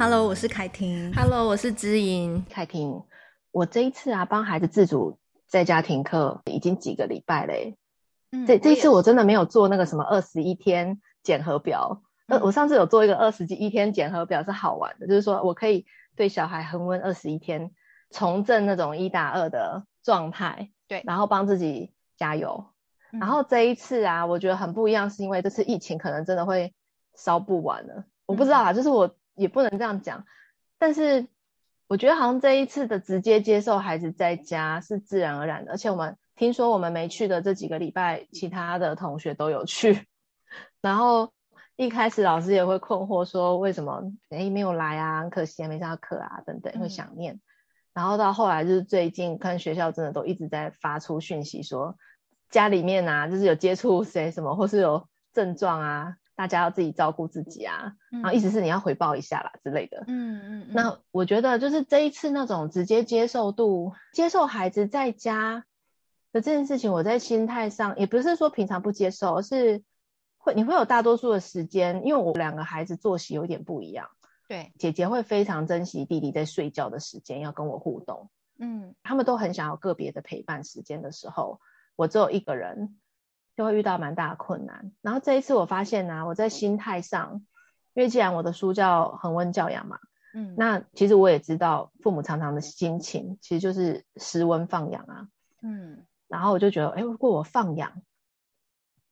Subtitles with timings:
[0.00, 1.12] Hello，我是凯婷。
[1.12, 2.42] Hello，我是知音。
[2.48, 3.02] 凯婷，
[3.52, 7.76] 我这一次啊，帮孩子自主在家停课已经几个礼拜嘞。
[8.32, 12.00] 嗯，这这一次我真的没有做那个什么二十一天检核表。
[12.28, 15.84] 呃、嗯，我上次有做一个二十一天检核表，是好玩的，就是说我可以
[16.16, 17.70] 对小孩恒温二十一天，
[18.10, 20.70] 重振那种一打二的状态。
[20.88, 22.64] 对，然后帮自己加油。
[23.10, 26.72] 然后这一次啊，我觉得很不一样，是因为这次疫情可能真的会
[27.14, 28.06] 烧不完了。
[28.24, 30.26] 我不知道啊，就是我也不能这样讲，
[30.78, 31.26] 但是
[31.88, 40.06] 我觉得好像这一次的直接接受孩子在家是自然而然的，而且我们听说我们没去的这几个礼拜，其他的同学都有去。
[40.82, 41.32] 然后
[41.76, 45.20] 一开始老师也会困惑说，为什么诶没有来啊？
[45.20, 47.34] 很可惜啊，没上课啊，等等会想念。
[47.34, 47.40] 嗯。
[47.94, 51.96] 然后到后来就是最近看学校真的都一直在发出讯息说。
[52.50, 57.92] 家里面啊，就是有接触谁什么，或是有症状啊，大家要自己照顾自己啊。
[58.10, 60.04] 嗯、然后意思是你要回报一下啦之类的。
[60.06, 60.66] 嗯嗯。
[60.70, 65.66] 那我觉得就是这一次那种直接接受度，接受孩子在家
[66.32, 69.82] 的这件事情，我在心态上也不是说平常不接受，而是
[70.38, 74.08] 会你会有大多数的时间，因为我两个孩子作息有点不一样。
[74.48, 78.30] 对，姐姐会非常珍惜弟弟在睡觉的时间，要跟我互动。
[78.58, 81.60] 嗯，他们都很想要个别的陪伴时间的时候。
[81.96, 82.96] 我只有一个人，
[83.60, 84.90] 就会遇到蛮大的困难。
[85.02, 87.42] 然后这一次我发现呢、啊，我在心态上，
[87.92, 89.98] 因为既然我的书叫恒温教养嘛，
[90.32, 95.28] 嗯，那其实我也知道父母常常的心情其实就是失温放养啊，
[95.60, 98.00] 嗯，然后我就觉得，哎，如果我放养，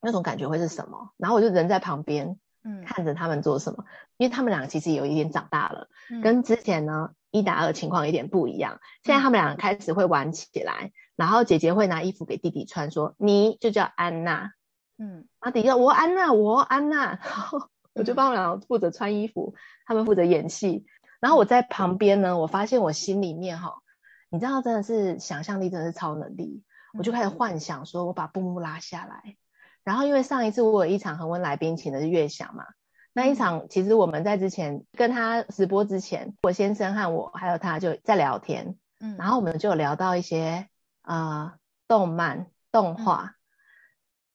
[0.00, 1.10] 那种感觉会是什么？
[1.18, 3.84] 然后我就人在旁边，嗯，看着他们做什么，
[4.16, 8.80] 因为他们两个其实有一点长大了，嗯、跟之前呢一打二情况有点不一样。
[9.02, 10.90] 现在他们两个开始会玩起来。
[11.18, 14.52] 然后姐姐会拿衣服给弟弟穿，说你就叫安娜，
[14.98, 20.86] 嗯，然后弟弟我安娜，我安娜，然后 我就帮我俩负责穿衣服，他们负责演戏。
[21.18, 23.82] 然后我在旁边呢，我发现我心里面哈，
[24.30, 26.62] 你知道真的是想象力真的是超能力，
[26.96, 29.34] 我就开始幻想说我把布幕拉下来，
[29.82, 32.64] 然后因为上一次我有一场恒温来宾请的是月翔嘛，
[33.12, 40.68] 那一场其实我们在之前跟他直播之前，我先生和我还有他就在聊天，嗯，然后我们就聊到一些。
[41.08, 41.58] 啊、呃，
[41.88, 43.36] 动漫、动画、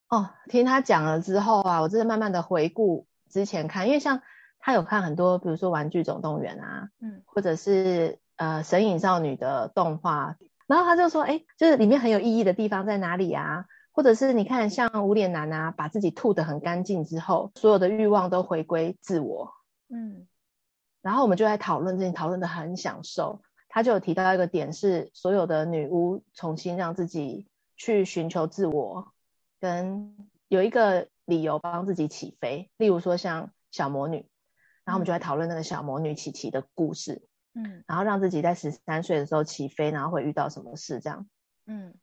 [0.10, 4.24] 嗯，哦，听他讲了之后啊，我真的慢慢的回顾之前看，因为像
[4.58, 10.36] 他有看很多，比如说《玩具总动员》啊，嗯，或者是呃《神隐少女》的动画，
[10.66, 13.66] 然后他就说，哎，就是里面很有意义的地方在哪里啊？
[13.92, 19.54] 或者是你看像无脸男啊，把自己吐得很干净之后，所有的欲望都回归自我，
[19.90, 20.26] 嗯，
[21.04, 23.44] 然后我们就在讨论这些，讨论的很享受。
[23.76, 29.12] 他就有提到一个点，是所有的女巫重新让自己去寻求自我，
[29.60, 30.16] 跟
[30.48, 32.70] 有一个理由帮自己起飞。
[32.78, 34.30] 例如说像小魔女，
[34.86, 41.28] 然后我们就在讨论那个小魔女琪琪的故事，嗯，然后让自己在十三岁的时候起飞，然后会遇到什么事这样，
[41.66, 41.96] 嗯，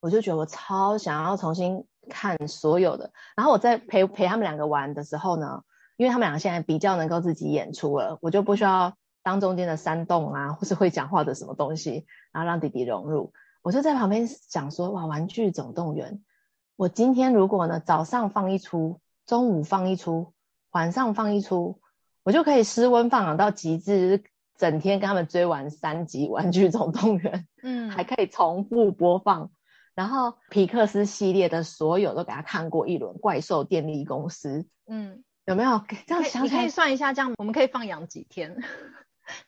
[0.00, 3.10] 我就觉得我超想要重新看所有的。
[3.34, 5.62] 然后我在陪陪他们两个玩的时候呢，
[5.96, 8.94] 因为他们两个现在比较能够自己演出了，我就不需要。
[9.26, 16.22] 当中间的山洞啊， 或是会讲话的什么东西，然后让弟弟融入，我就在旁边想说，哇，玩具总动员，
[16.76, 20.32] 我今天如果呢早上放一出，中午放一出，
[20.70, 21.80] 晚上放一出，
[22.22, 24.22] 我就可以失温放养到极致，
[24.56, 29.50] 整天跟他们追完三集玩具总动员，嗯， 还可以重复播放，
[29.96, 35.82] 然后皮克斯系列的所有都给他看过一轮，怪兽电力公司，嗯，有没有？
[36.06, 36.44] 这样想？
[36.44, 38.62] 你可以算一下，这样我们可以放养几天？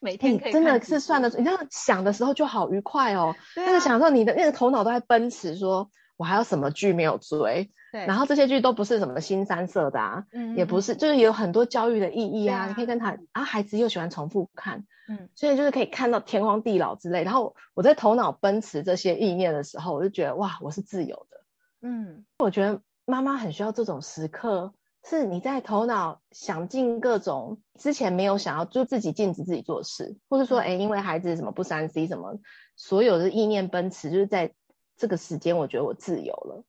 [0.00, 3.34] 每天可以真的是算得出，你这样想的时候就好愉快哦。
[3.54, 7.70] 对、啊，就是想说你的那个头脑都在奔驰，说我还有什么剧没有追？
[7.90, 12.64] 对，然后这些剧都不是什么新三色的啊，嗯，也不是，就是有很多教育的意义啊。
[12.64, 17.24] 啊你可以跟他啊，孩子又喜欢重复看，嗯，所以就是可以看到天荒地老之类。
[17.24, 21.40] 然后我在头脑奔驰这些意念的时候，我就觉得哇，我是自由的。
[21.80, 24.74] 嗯，我觉得妈妈很需要这种时刻。
[25.04, 32.38] 是你在头脑想尽各种之前没有想要，就自己禁止自己做事，或者说，哎，因为孩子什么不三 C 什么，
[32.76, 34.52] 所有的意念奔驰，就是在
[34.96, 36.64] 这个时间，我觉得我自由了。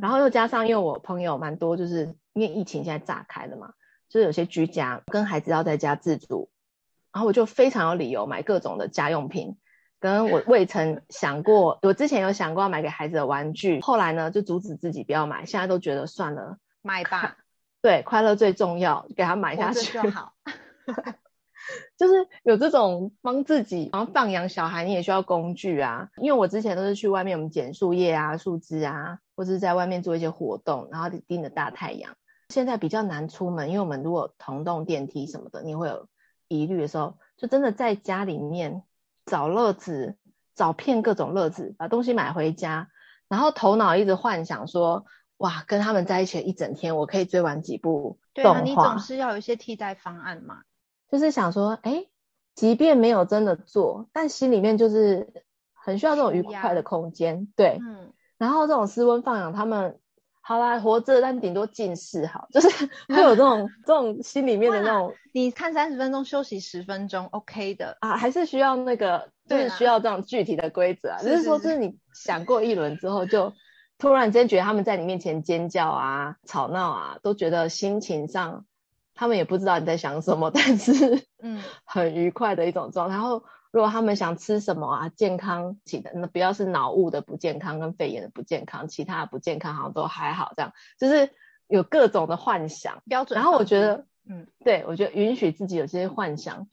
[0.00, 3.72] 然后又加上，因为我朋友蛮多，就是因为疫情现在炸开了嘛，
[4.08, 6.50] 就是有些居家跟孩子要在家自主，
[7.12, 9.56] 然后我就非常有理由买各种的家用品，
[10.00, 17.36] 跟我未曾想过，我之前有想过要买给孩子的玩具，后来呢就阻止自己不要买，现在都觉得算了，买吧。
[17.86, 20.32] 对，快乐最重要，给他买下去就好。
[21.96, 26.08] 就是有这种帮自己，然后放养小孩，你也需要工具啊。
[26.16, 32.16] 因为我之前都是去外面，我们捡树叶啊、树枝啊，或者是在外面做一些活动，然后盯着大太阳。
[32.48, 36.08] 现在比较难出门，因为我们如果同栋电梯什么的，你会有
[36.48, 38.82] 疑虑的时候，就真的在家里面
[39.26, 40.16] 找乐子，
[40.56, 42.88] 找遍各种乐子，把东西买回家，
[43.28, 45.06] 然后头脑一直幻想说，
[45.38, 48.60] 哇，跟他们在一起一整天，我可以追完几部动画。
[48.60, 50.62] 对啊，你总是要有一些替代方案嘛。
[51.10, 52.06] 就是想说，哎，
[52.54, 55.44] 即便没有真的做，但心里面就是
[55.74, 57.48] 很需要这种愉快的空间。
[57.56, 58.12] 对，嗯。
[58.38, 59.98] 然后这种私温放养，他们。
[60.48, 62.68] 好啦，活着，但顶多近视好，就是
[63.12, 65.12] 会有这种这种心里面的那种。
[65.32, 71.18] 你看三十分钟，休息十分钟，OK 的啊，还是需要那个，就是需要这种具体的规则啊。
[71.20, 73.52] 只是说，就是你想过一轮之后，就
[73.98, 78.66] 突然间觉得他们在你面前尖叫啊、吵闹啊，都觉得心情上
[79.14, 83.14] 他们也不知道你在想什么，但是嗯， 很愉快的一种状态。
[83.14, 83.44] 然后。
[83.72, 91.30] 如果他们想吃什么啊，健康起的，那不要是脑雾的不健康跟肺炎的不健康，其他的不健康好像都还好，这样就是
[91.66, 93.38] 有各种的幻想标准。
[93.38, 96.68] 然后我觉得，嗯，对，我觉得允许自己有这些幻想，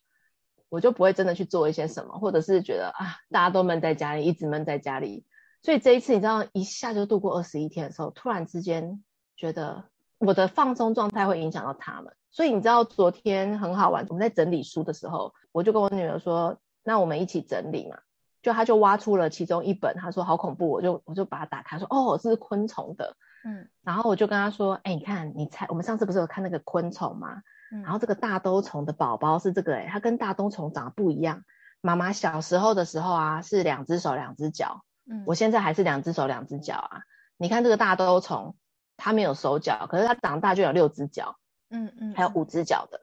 [0.70, 5.26] 我就不会真的去做一些什么，或者是觉得啊，大家都闷在家里，一直闷在家里。
[5.64, 9.04] 所以这一次，你知道，一下就度过二十一天的时候，突然之间
[9.36, 9.86] 觉得
[10.20, 12.14] 我的放松状态会影响到他们。
[12.30, 16.60] 所以你知道，昨天很好玩，我们在整理书的时候，我就跟我女儿说。
[16.86, 18.00] 那我们一起整理嘛，
[18.42, 27.42] 就她就挖出了其中一本，她说好恐怖，我就我就把它打开，说哦，这是昆虫的，嗯，然后我就跟她说，哎，你看，你猜，我们上次不是有看那个昆虫吗？
[27.72, 31.46] 嗯，然后这个大兜虫的宝宝是这个，哎，它跟大兜虫长得不一样。
[31.80, 37.02] 妈妈小时候的时候啊，是两只手两只脚，嗯，我现在还是两只手两只脚啊。
[37.38, 38.56] 你看这个大兜虫，
[38.98, 41.38] 它没有手脚，可是它长大就有六只脚，
[41.70, 43.02] 嗯嗯，还有五只脚的。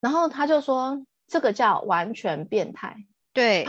[0.00, 3.04] 然后他就说，这个叫完全变态。
[3.32, 3.66] 对，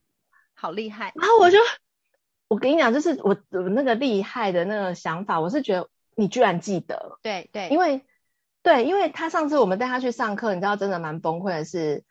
[0.54, 1.12] 好厉害！
[1.14, 1.58] 然后我就，
[2.48, 8.04] 我跟你讲，就是我我那个厉害的那个想法，我是觉得你居然记得，对对，因为
[8.62, 12.02] 对，因为他上次我们带他去上课，你知道，真的蛮崩溃的是，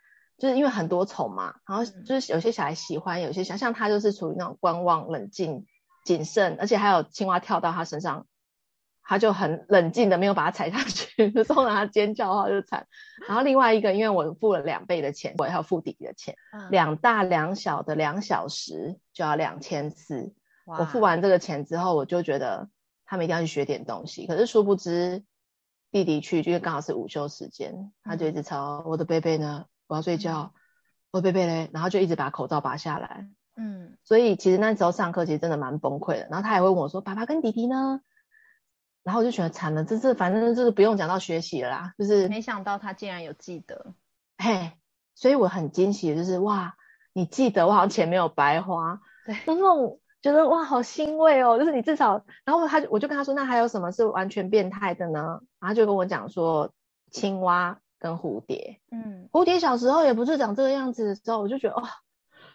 [0.43, 5.65] 就是因为很多虫嘛，然后就是有些小孩喜欢，有些小像他就是处于那种观望、冷静、
[6.03, 8.27] 谨慎，而且还有青蛙跳到他身上。
[9.05, 12.87] 他就很冷静的没有把它踩下去，就冲着他尖叫的话就惨。
[13.27, 20.33] 然后另外一个，因为我付了两倍的钱，我也要付弟弟的钱，嗯、两大两小的两小时就要两千四。
[20.65, 22.69] 我付完这个钱之后，我就觉得
[23.05, 24.25] 他们一定要去学点东西。
[24.25, 25.25] 可是殊不知，
[25.91, 30.59] 弟弟去就是刚好是午休时间，他就一直吵、嗯、我的贝贝呢，我要睡觉，嗯、
[31.11, 33.29] 我的贝贝嘞，然后就一直把口罩拔下来。
[33.55, 36.27] 嗯，所以其实那时候上课其实真的蛮崩溃的。
[36.31, 38.01] 然后他也会问我说：“爸爸跟弟弟呢？”
[39.03, 43.93] 然后我就觉得惨了，这是反正就是不用讲到学习了啦，就是没想到他竟然有记得，
[44.37, 44.71] 嘿，
[45.13, 46.75] 所以我很惊喜的就是哇，
[47.13, 55.41] 你记得我好像钱没有白花，对，那种觉得哇好欣慰哦，就是你至少，然后他我就跟他说，那还有什么是完全变态的呢？
[55.59, 56.73] 然后就跟我讲说
[57.11, 61.87] 青蛙跟蝴蝶，嗯，蝴蝶小时候也不是长这个样子的时候，我就觉得哦，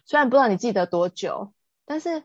[0.04, 1.52] 虽然不知道你记得多久，
[1.86, 2.22] 但是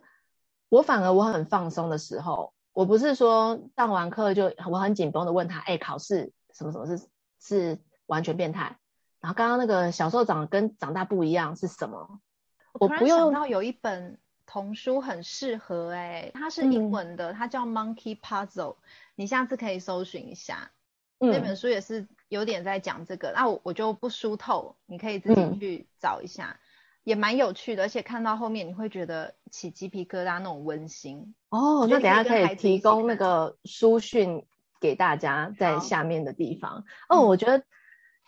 [0.67, 2.53] 我反而我很放松的时候。
[2.73, 7.07] 我不是说上完课就我很紧绷的问他，哎、欸，考试什么什么是
[7.39, 8.79] 是完全变态？
[9.19, 12.19] 然后刚刚那个小时候长得跟长大不一样是什么？
[12.73, 14.17] 我突然想到有一本
[14.47, 18.77] 童书很适合、欸，哎，它是英文的，嗯、它叫 Monkey Puzzle，
[19.13, 20.71] 你下次可以搜寻一下。
[21.19, 26.57] 嗯，那本书也是有点在讲这个，那我我就不书透，你可以自己去找一下。
[26.57, 26.59] 嗯
[27.03, 31.85] 也蛮有趣的，而且看到后面你会觉得起鸡皮疙瘩那种温馨哦。
[31.85, 34.45] 那等下可以提供那个书讯
[34.79, 37.19] 给大家在下面的地方哦。
[37.27, 37.65] 我觉得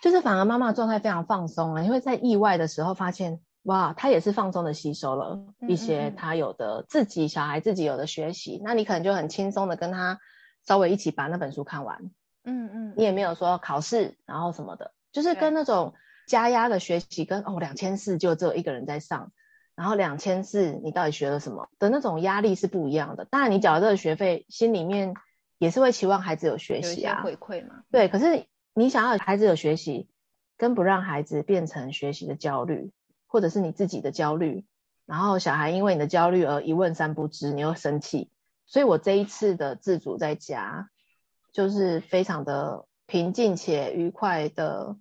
[0.02, 10.20] 就是反而妈妈状态非常放松了，因为在意外的时候发现哇，她也是放松的吸收了一些她有的自己小孩自己有的学习，那你可能就很轻松的跟他
[10.68, 12.12] 稍微一起把那本书看完。
[12.46, 15.94] 嗯嗯，你也没有说考试然后什么的，就是跟那种。
[16.28, 19.32] 加压的学习跟哦两千四就只有一个人在上，
[19.76, 23.26] 然后两千四你到底学了什么的那种压力是不一样的。
[23.26, 25.14] 当然你缴了这个学费，心里面
[25.60, 27.84] 也是会期望孩子有学习啊，回馈嘛。
[27.92, 30.10] 对，可是你想要孩子有学习，
[30.58, 32.92] 跟不让孩子变成学习的焦虑，
[33.28, 34.66] 或者是你自己的焦虑，
[35.06, 38.32] 然后小孩因为你的焦虑而一问三不知，你又生气。
[38.66, 40.90] 所以我这一次的自主在家，
[41.56, 44.98] 就是非常的平静且愉快的。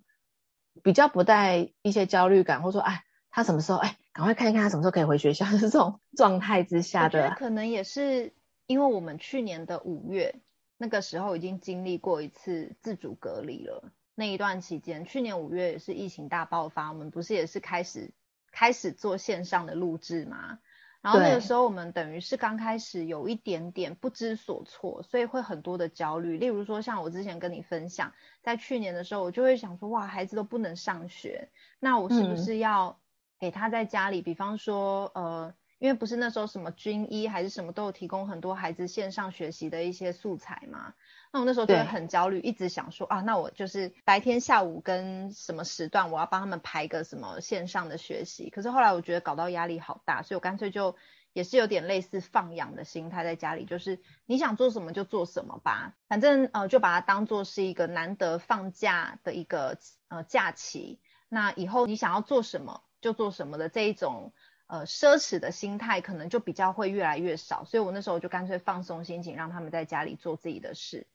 [0.83, 7.33] 比较不带一些焦虑感，或者说，哎，他什么时候，哎，赶快看一看他什么时候可以回学校，是这种状态之下的。
[7.37, 8.33] 可能也是
[8.67, 10.35] 因为我们去年的五月
[10.77, 13.93] 那个时候已经经历过一次自主隔离了。
[14.15, 18.11] 那一段期间，去年五月也是疫情大爆发，我们不是也是开始
[18.51, 20.59] 开始做线上的录制吗？
[21.05, 26.37] 然后那个时候我们等于是刚开始有一点点不知所措，所以会很多的焦虑。
[26.37, 32.99] 例如说，像我之前跟你分享，在去年的时候，我就会想说，哇，孩子都不能上学，那我是不是要
[33.39, 35.53] 给他在家里，嗯、比方说，呃。
[35.77, 40.93] 因为不是那时候什么军医还是什么都有提供很多孩子线上学习的一些素材嘛，
[41.35, 50.95] 那我那时候就会很焦虑，一直想说啊，那我就是白天下午跟什么时段我要帮他们排个什么线上的学习，可是后来我觉得搞到压力好大，所以我干脆就
[51.33, 59.77] 也是有点类似放养的心态在家里，就是你想做什么就做什么吧，反正呃就把它当做是一个难得放假的一个
[60.07, 64.31] 呃假期，那以后你想要做什么就做什么的这一种。
[64.67, 71.05] 呃，奢侈的心态可能就比较会越来越少，所以我那时候就干脆放松心情，让他们在家里做自己的事。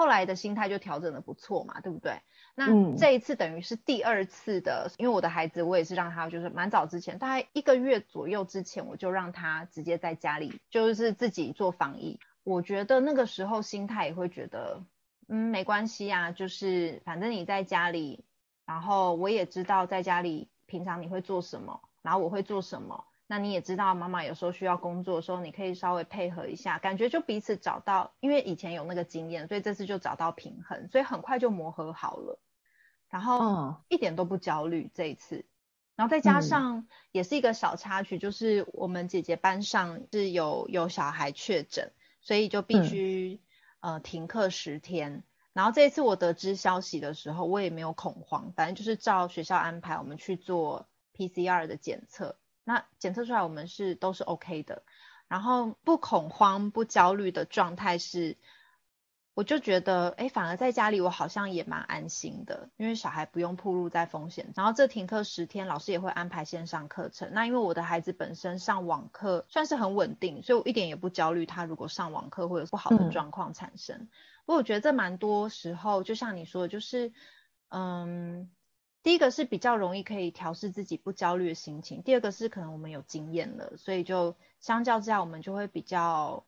[0.00, 2.22] 后来的心态就调整的不错嘛，对不对？
[2.54, 12.18] 那这一次等于是第二次的，因为我的孩子，我也是让他就是蛮早之前，大概一个月左右之前，我就让他直接在家里就是自己做防疫。
[12.44, 14.82] 我觉得那个时候心态也会觉得，
[15.28, 18.24] 嗯，没关系啊，就是反正你在家里，
[18.64, 21.82] 然后我也知道在家里平常你会做什么。
[22.00, 23.04] 然后我会做什么？
[23.30, 32.40] 那你也知道，妈妈有时候需要工作的时候，你可以稍微配合一下，感觉就彼此找到，因为以前有那个经验，所以这次就找到平衡，所以很快就磨合好了，
[33.08, 35.46] 然后一点都不焦虑这一次。
[35.94, 43.40] 然后再加上也是一个小插曲，就是我们姐姐班上是有有小孩确诊，所以就必须
[43.78, 45.22] 呃停课十天。
[45.52, 50.88] 然后这一次我得知消息的时候，我也没有恐慌，反正就是照学校安排，我们去做。
[51.12, 52.38] PCR 的检测，
[52.72, 54.84] 那检测出来我们是都是 OK 的，
[55.26, 58.36] 然后不恐慌不焦虑的状态是，
[59.34, 64.52] 我就觉得哎，反而在家里我好像也蛮安心的，因为小孩不用暴露在风险。
[64.54, 67.32] 然后这停课十天，老师也会安排线上课程。
[67.32, 74.06] 那因为我的孩子本身上网课算是很稳定，所以我一点也不焦虑他如果上网课会有不好的状况产生。
[74.46, 77.12] 不过我觉得这蛮多时候，就像你说的，就是
[77.70, 78.48] 嗯。
[79.02, 86.44] 第一个是比较容易可以调试自己不焦虑的心情，第二个是可能我们有经验了，所以就相较之下我们就会比较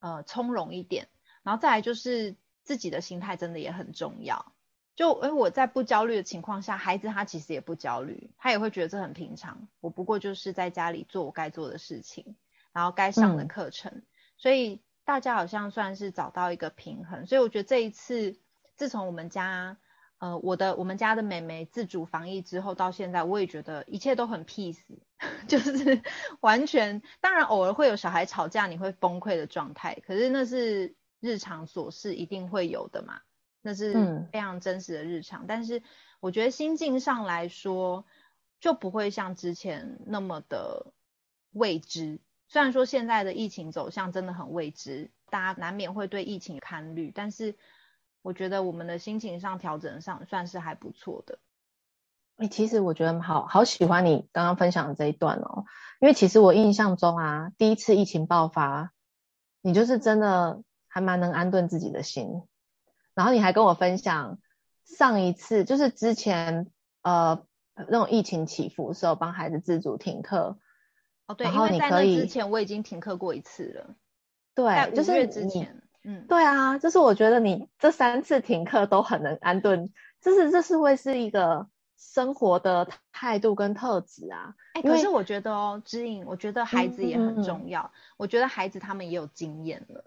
[0.00, 1.08] 呃从容一点。
[1.42, 4.52] 然后再来就是自己的心态真的也很重要。
[4.96, 9.66] 就诶、欸、我在不焦虑的情况下，孩子他其实也不焦虑，他也会觉得这很平常。
[9.80, 12.36] 我不过就是在家里做我该做的事情，
[12.72, 14.06] 然后该上的课程，嗯、
[14.36, 17.26] 所以大家好像算是找到一个平衡。
[17.26, 18.36] 所以我觉得这一次
[18.76, 19.78] 自从我们家。
[20.24, 24.80] 呃，我的我们家的妹妹自主防疫之后到现在，我也觉得一切都很 peace，
[25.46, 26.00] 就是
[26.40, 33.20] 完全，当然偶尔会有小孩吵架，你会崩溃的状态，可是那是日常琐事，一定会有的嘛，
[33.60, 33.92] 那是
[34.32, 35.42] 非常真实的日常。
[35.42, 35.82] 嗯、但是
[36.20, 38.06] 我觉得心境上来说，
[38.60, 40.94] 就不会像之前那么的
[41.52, 42.18] 未知。
[42.48, 47.56] 虽然说现在的疫情走向真的很未知，大家难免会对疫情看虑，但是。
[48.24, 51.38] 我觉得我们的心情上调整上算是还不错的。
[52.36, 55.66] 哎、欸，其实我觉得好好喜欢你刚刚分享的这一段哦，
[56.00, 58.92] 因为其实我印象中啊，第一次疫情爆发，
[59.60, 62.42] 你就是真的还蛮能安顿自己的心，
[63.12, 64.38] 然后你还跟我分享
[64.86, 70.58] 上一次就是之前呃那种疫情起伏的时候帮孩子自主停课。
[71.26, 73.96] 哦，对，因为在那之前我已经停课过一次了。
[74.54, 75.82] 对，就是之前。
[76.06, 84.54] 嗯，对啊，就是我觉得你这三次停课都很能安顿，就是这是会是一个生活的态度跟特质啊。
[84.74, 87.90] 哎、欸，可是我觉得哦，知颖，我觉得孩子也很重要。
[88.18, 90.04] 我觉得孩子他们也有经验了，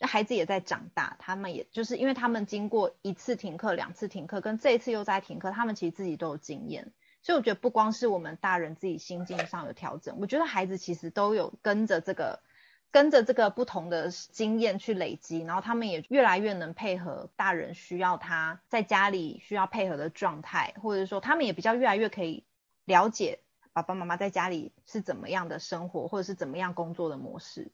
[0.00, 6.90] 孩子也在长大，他们也就是因为他们经过一次停课、两次停课，跟这一次又在停课，他们其实自己都有经验。
[7.20, 12.40] 所以我觉得不光是我们大人自己心境上有调整，我觉得孩子其实都有跟着这个。
[12.94, 22.44] 跟着这个不同的经验去累积，然后他们也越来越能配合大人需要他在家里需要配合的状态，或者说他们也比较越来越可以
[22.84, 23.40] 了解
[23.72, 27.72] 爸爸妈妈在家里是怎么样的生活，或者是怎么样工作的模式。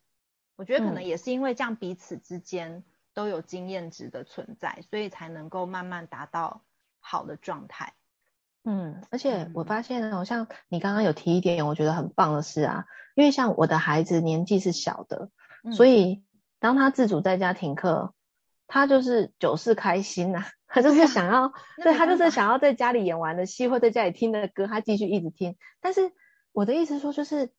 [0.57, 6.63] 我觉得可能也是因为这样彼此之间都有经验值的存在，所以才能够慢慢达到
[6.99, 7.93] 好的状态。
[8.65, 12.85] 嗯，而且我发现好像你刚刚有提一点，我觉得很棒的是啊。
[13.15, 15.31] 因为像我的孩子年纪是小的，
[15.65, 16.23] 嗯、所以
[16.59, 18.15] 当他自主在家停课，
[18.67, 21.53] 他就是九是开心呐、啊， 他就是想要，
[21.83, 25.57] 对，他就是想要在家里演完的戏或在家里听的歌，他继续一直听。
[25.81, 26.13] 但是
[26.53, 27.51] 我的意思说，就是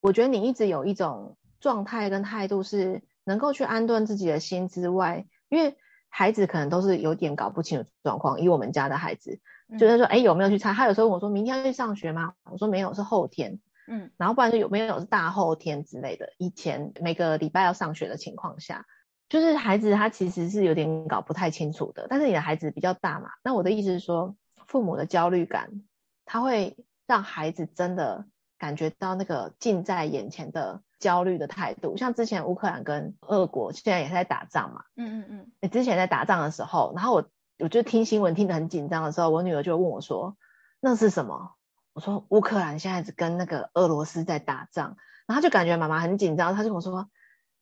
[0.00, 5.76] 我觉得你一直有一种状态跟态度是能够去安顿自己的心之外，因为
[6.08, 8.40] 孩子可能都是有点搞不清楚状况。
[8.40, 9.40] 以我们家的孩子，
[9.78, 10.72] 就是说，哎，有没有去查？
[10.72, 12.34] 他有时候问我说明天要去上学吗？
[12.50, 13.60] 我说没有，是后天。
[13.86, 18.86] 嗯，然后不然就有没有是大后天之类的，以前每个礼拜要上学的情况下，
[19.28, 22.06] 就是孩子他其实是有点搞不太清楚的。
[22.08, 24.36] 但是你的孩子比较大嘛，那我的意思是说，
[24.66, 25.82] 父母的焦虑感，
[26.24, 26.76] 他会
[27.08, 28.26] 让孩子真的
[28.58, 31.96] 感觉到那个近在眼前的焦虑的态度。
[31.96, 37.24] 像之前乌克兰跟俄国现在也是在打仗嘛，嗯嗯嗯，你之前在打仗的时候，然后我
[37.60, 40.36] 我就听新闻听得很紧张的时候，我女儿就问我说，
[40.80, 41.52] 那是什么？
[41.92, 47.10] 我说乌克兰现在只跟那个俄罗斯在打仗，然后她就感觉妈妈很紧张，她就跟我说，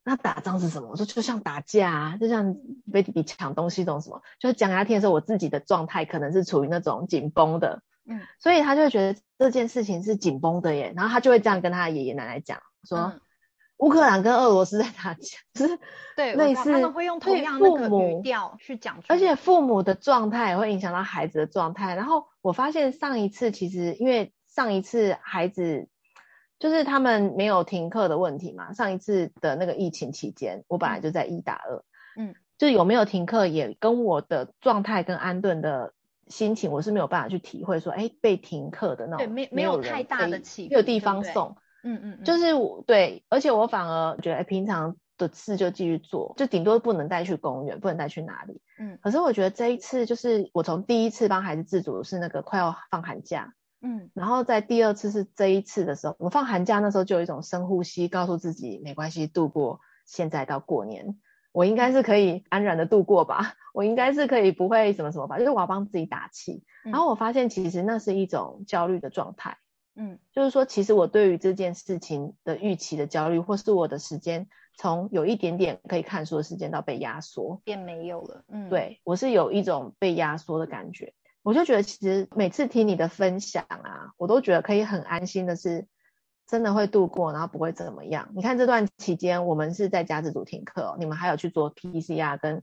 [0.05, 0.89] 那打仗是什么？
[0.89, 2.55] 我说就像打架啊，就像
[2.93, 4.23] 被弟弟抢东西这种什么。
[4.39, 13.21] 就是讲给她听的时候，我自己的状态可能是处于那种紧绷的，嗯，所以她就会觉得这件事情是紧绷的耶，然后她就会这样跟她的爷爷奶奶讲，说、嗯、
[13.79, 15.79] 乌克兰跟俄罗斯在打架，就是
[16.15, 22.27] 对类似他们会用同样那个语调去讲，而且父母的状态也会影响到孩子的状态，然后。
[22.41, 25.89] 我发现上一次其实因为上一次孩子
[26.59, 31.83] 就是他们没有停课的问题嘛，上一次的那个疫情期间，我本来就在一打二，
[32.17, 35.93] 嗯，就有没有停课也跟我的状态跟安顿的
[36.29, 44.97] 心情，我是没有办法去体会说，哎，被停课的那种，对，没没有太大的起，没有地方送，嗯嗯，就是我对，而且我反而觉得，哎，平常。
[45.19, 48.63] 的事就继续做，就顶多不能带去公园，不能带去哪里。
[48.79, 61.19] 嗯，可是我觉得这一次就是我从第一次帮孩子自主是那个快要放寒假，嗯，然后在第二次是这一次的时候，我放寒假那时候就有一种深呼吸，告诉自己没关系，度过现在到过年，
[61.51, 66.63] 我应该是可以安然的度过吧，我应该是可以不会什么什么吧，就是我要帮自己打气。
[66.85, 69.59] 然后我发现其实那是一种焦虑的状态，
[69.99, 74.49] 嗯，就是说其实我对于这件事情的预期的焦虑，或是我的时间。
[74.81, 78.45] 从有一点点可以看书的时间到被压缩，变没有了。
[78.47, 81.15] 嗯，对，我是有一种被压缩的感觉。
[81.43, 85.89] 我就觉得其实每次听你的分享啊，我都觉得可以很安心的是，
[86.47, 88.31] 真的会度过，然后不会怎么样。
[88.37, 92.63] 你看这段期间，我们是在家自主停课，你们还有去做 PCR，跟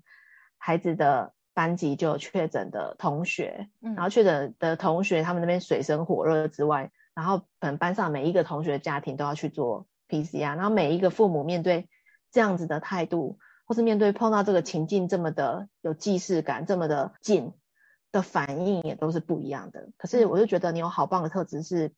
[0.58, 11.90] 孩子的班级就有确诊的同学，嗯，然后确诊的同学他们那边水深火热之外，然后本班上每一个同学的家庭都要去做 PCR，然后每一个父母面对。
[12.32, 17.54] 这样子的态度，或是面对碰到这个情境这么的有既视感，这么的近
[18.12, 19.88] 的反应也都是不一样的。
[19.96, 21.94] 可是我就觉得你有好棒的特质，是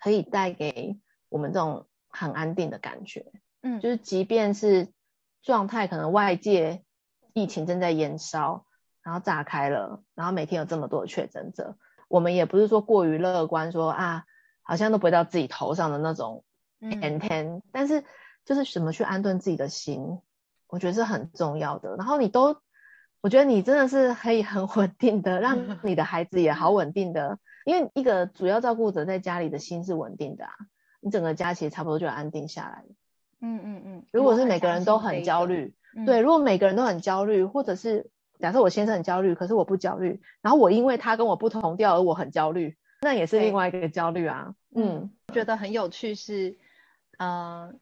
[0.00, 3.30] 可以带给我们这种很安定的感觉。
[3.60, 4.88] 嗯，就是即便是
[5.42, 6.82] 状态可能外界
[7.34, 8.64] 疫情正在延烧，
[9.02, 11.76] 然后炸开了，然后每天有这么多的确诊者，
[12.08, 14.24] 我们也不是说过于乐观说，说啊
[14.66, 16.44] 好像都不会到自己头上的那种
[16.80, 18.04] n ten，但是。
[18.44, 20.20] 就是怎么去安顿自己的心，
[20.68, 21.96] 我觉得是很重要的。
[21.96, 22.56] 然后你都，
[23.20, 27.40] 我觉得你真的是可以很稳定的，让 你的孩子也好稳定的。
[27.64, 30.52] 因为一个主要照顾者在家里的心是稳定的啊，
[31.00, 32.84] 你整个家其实差不多就安定下来。
[33.40, 34.06] 嗯嗯嗯。
[34.12, 35.74] 如果是每个人都很焦虑，
[36.06, 42.76] 对，如果每个人都很焦虑，或者是假设我先生很焦虑，可是我不焦虑，然后我因为他跟我不同调而我很焦虑，
[43.06, 44.54] 那也是另外一个焦虑啊。
[44.74, 46.58] 嗯，觉得很有趣是，
[47.18, 47.74] 嗯、呃。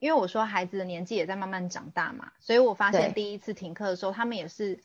[0.00, 4.84] 因为我说孩子的年纪也在慢慢长大嘛，所以我发现第一次停课的时候，他们也是，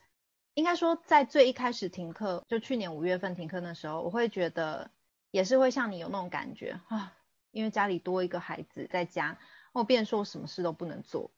[0.54, 4.92] 应该说在最一开始停课，就去年五月份停课的时候，我会觉得
[5.32, 7.12] 也是会像你有那种感觉啊，
[7.52, 9.38] 因为家里多一个孩子在家，
[9.74, 11.32] 我变说我什么事都不能做，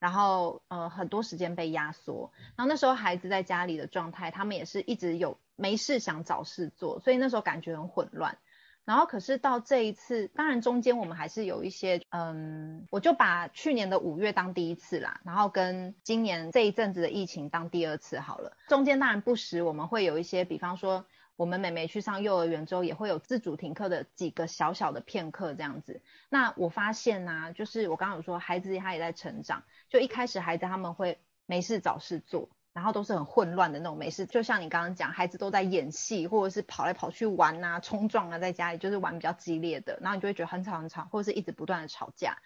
[0.00, 8.38] 然后呃很多时间被压缩，然后那时候孩子在家里的状态，他们也是一直有没事想找事做，所以那时候感觉很混乱。
[8.84, 18.56] 然后可是到这一次，当然中间我们还是有一些，嗯，我就把去年的五月当第一次啦，然后跟今年这一阵子的疫情当第二次好了。
[18.68, 21.04] 中间当然不时我们会有一些，比方说
[21.36, 26.00] 我们妹妹去上幼儿园之后，也会有自主停课的几个小小的片刻这样子。
[26.30, 32.48] 那我发现呢、就是我刚刚有说孩子他也在成长，就一开始孩子他们会没事找事做。
[32.72, 42.38] 然后都是很混乱的那种，没事，就像你刚刚讲，孩子都在演戏，或者是跑来跑去玩啊、冲撞啊，在家里就是玩比较激烈的，然后你就会觉得很吵很吵，或者是一直不断的吵架。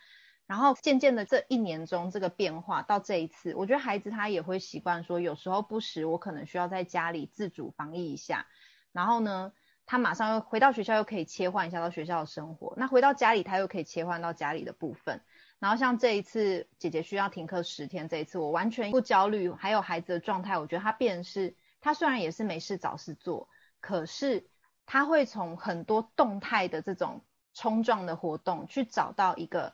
[0.46, 8.46] 然后渐渐的这一年中这个变化到这一次，我觉得孩子他也会习惯说，有时候不时我可能需要在家里自主防疫一下，
[8.92, 9.52] 然后呢，
[9.86, 15.22] 他马上又回到学校又可以切换一下到学校的生活，那回到家里他又可以切换到家里的部分。
[15.62, 23.48] 然后像这一次姐姐需要停课十天，这一次我完全不焦虑，还有孩子的状态，我觉得他变是，他虽然也是没事找事做，
[23.78, 24.48] 可是
[24.86, 27.22] 他会从很多动态的这种
[27.54, 29.72] 冲撞的活动去找到一个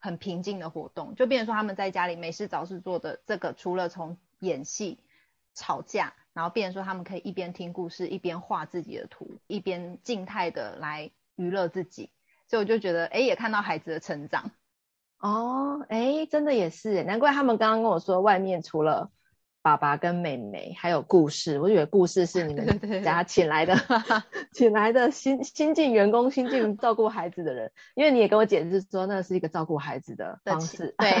[0.00, 4.98] 很平静的活动，就变成说他们在家里没事找事做的这个，除了从演戏、
[5.54, 12.10] 吵架，然后变成说他们可以一边听故事，一边画自己的图，一边静态的来娱乐自己。
[12.48, 14.50] 所以我就觉得，哎，也看到孩子的成长。
[15.20, 19.10] 哦，哎，真的也是，难怪他们刚刚跟我说，外面除了
[19.60, 21.60] 爸爸跟妹妹，还有故事。
[21.60, 22.66] 我以为故事是你们
[23.04, 23.76] 家请来的，
[24.54, 27.70] 请来的新新进员工、新进照顾孩子的人。
[27.94, 30.94] 因为你也跟我解释说，那是一个照顾孩子的方式。
[30.96, 31.12] 对，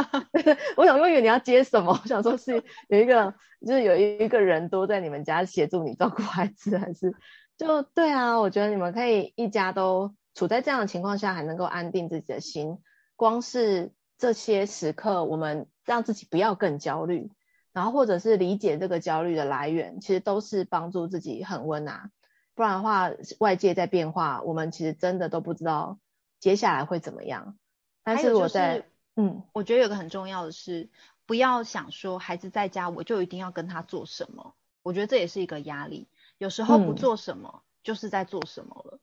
[0.76, 1.98] 我想，我以为你要接什么？
[2.02, 3.34] 我想说是有一个，
[3.66, 7.14] 就是有一个人多在你们家协助你照顾孩子，还是
[7.56, 8.38] 就对啊？
[8.38, 12.76] 我觉得你们可以一家都处在这样的情况下，还能够安定自己的心。
[13.20, 17.30] 光是这些时刻，我们让自己不要更焦虑，
[17.70, 22.10] 然后或者是理解这个焦虑的来源，其实都是帮助自己很温啊。
[22.54, 25.98] 不然的话，外界在变化，我们其实真的都不知道
[26.38, 27.58] 接下来会怎么样。
[28.02, 30.88] 但是我在，就是、嗯，我觉得有个很重要的是，
[31.26, 34.54] 不要想说孩子在家我就一定要跟他做什么。
[34.82, 36.08] 我觉得这也是一个压力。
[36.38, 39.00] 有时候不做什么，就是在做什么了，嗯、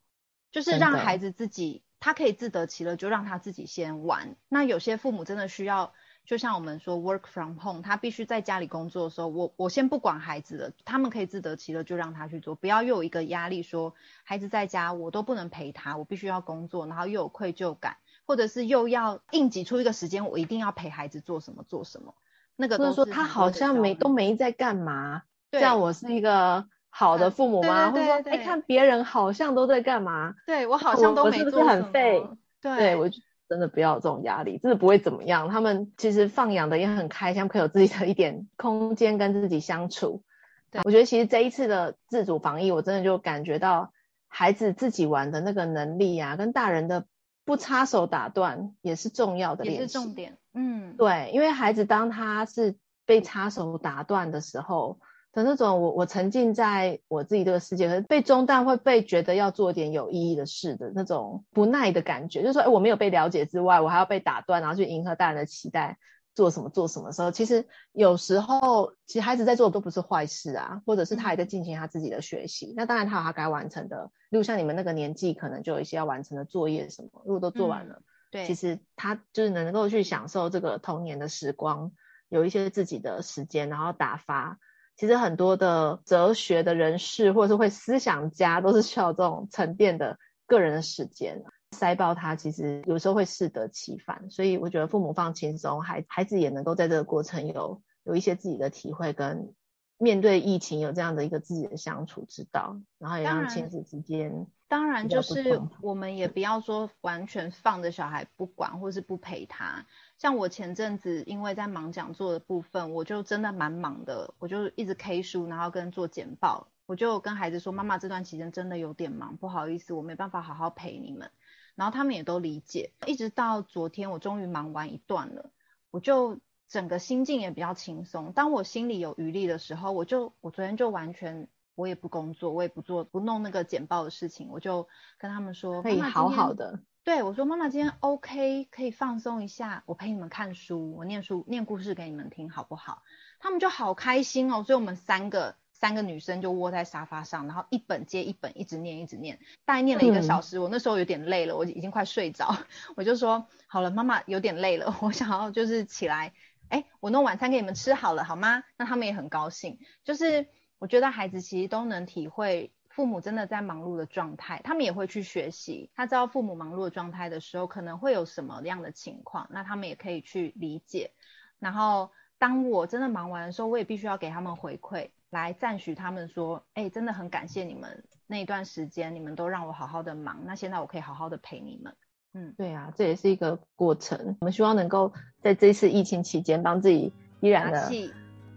[0.52, 1.84] 就是让孩子自己。
[2.00, 4.36] 他可以自得其乐，就让他自己先玩。
[4.50, 5.94] 那有些父母真的需要，
[6.26, 22.14] 就像我们说 work from home，他必须在家里工作的时候，我我先不管孩子了，他们可以自得其乐，就让他去做，不要又有一个压力说孩子在家我都不能陪他，我必须要工作，然后又有愧疚感，或者是又要硬挤出一个时间，我一定要陪孩子做什么做什么。
[22.56, 26.68] 那个都是说他好像没都没在干嘛，这样我是一个。
[27.00, 27.92] 好的父母吗？
[27.92, 30.34] 或者说，哎、欸，看别人好像都在干嘛？
[30.48, 32.28] 对我好像都没做，我是不是很废？
[32.60, 33.08] 对，对我
[33.48, 35.48] 真的不要有这种压力，真的不会怎么样。
[35.50, 40.24] 他们其实放养的也很开心，可以有自己的一点空间跟自己相处。
[40.72, 43.94] 对，我觉得其实这一次的自主防疫，我真的就感觉到
[44.28, 47.06] 孩子自己玩的那个能力啊，跟大人的
[47.46, 50.40] 不插手打断也是重要的练习，也是重点。
[50.56, 54.98] 嗯，对，因为孩子当他是被插手打断的时候。
[55.38, 66.00] 的那种我我沉浸在我自己这个世界，可是被中断会被觉得要做点有意义的事的那种不耐的感觉，就是说，哎，我没有被了解之外，我还要被打断，然后去迎合大人的期待，
[66.34, 72.74] 做什么做什么时候，其实有时候其实孩子在做的都不是坏事啊，或者是他也在进行他自己的学习。
[72.76, 81.92] 那当然他有他该完成的，例如像你们那个年纪，可能就有一些要完成的作业什么，如果都做完了，嗯、对，其实他就是能够去享受这个童年的时光，
[82.28, 84.58] 有一些自己的时间，然后打发。
[84.98, 91.44] 其实很多的哲学的人士，或者是会思想家，都是需要这种沉淀的个人的时间。
[91.72, 94.30] 塞爆他，其实有时候会适得其反。
[94.32, 99.54] 所以我觉得父母放轻松，孩孩子也能够在这个过程有有一些自己的体会，跟
[100.00, 104.48] 面对疫情有这样的一个自己的相处之道，然后也让亲子之间。
[104.70, 109.86] 当然，就是我们也不要说完全放着小孩不管，或是不陪他。
[110.18, 121.30] 像我前阵子因为在忙讲座的部分，我就真的蛮忙的，我就一直 K 书，然后跟做简报，我就跟孩子说，妈妈这段期间真的有点忙，不好意思，我没办法好好陪你们。
[121.76, 125.52] 然后他们也都理解，一直到昨天我终于忙完一段了，
[125.92, 128.34] 我就整个心境也比较轻松。
[128.34, 134.88] 当我心里有余力的时候，我就我昨天就完全我也不工作，我也不做不弄那个简报的事情，我就
[135.20, 136.80] 跟他们说，可以好好的。
[137.08, 143.02] 对，我说，妈妈今天 OK，可以放松一下，我陪你们看书，我念书念故事给你们听，好不好？
[143.40, 150.58] 他们就好开心哦，所以我们三个三个女生就窝在沙发上，然后一本接一本一直念一直念，大概念了一个小时。
[150.58, 152.58] 嗯、我那时候有点累了，我已经快睡着，
[152.98, 156.34] 我就说好了，妈妈有点累了，我想要就是起来，
[156.68, 158.66] 哎，我弄晚餐给你们吃好了，好吗？
[158.76, 160.46] 那他们也很高兴，就是
[160.78, 162.74] 我觉得孩子其实都能体会。
[162.98, 165.92] 父母真的在忙碌的状态，他们也会去学习。
[165.94, 171.12] 他知道父母忙碌的状态的时候，可能会有什么样的情况，那他们也可以去理解。
[171.60, 180.40] 然后，当我真的忙完的时候，我也必须要给他们回馈，来赞许他们说：“哎，真的很感谢你们那一段时间，你们都让我好好的忙。
[180.46, 181.96] 那现在我可以好好的陪你们。”
[182.34, 184.36] 嗯，对啊，这也是一个过程。
[184.42, 187.92] 我们希望能够在这次疫情期间，帮自己依然的。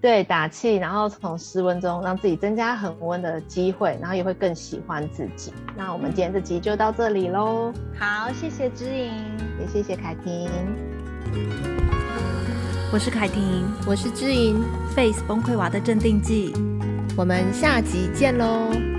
[0.00, 5.52] 对，打气，然后从失温中让自己增加恒温的机会，然后也会更喜欢自己。
[5.76, 7.70] 那我们今天这集就到这里喽。
[7.98, 9.12] 好，谢谢知莹，
[9.60, 10.48] 也谢谢凯婷。
[12.92, 14.64] 我是凯婷，我是知莹。
[14.96, 16.52] Face 崩溃娃的镇定剂，
[17.16, 18.89] 我们下集见喽。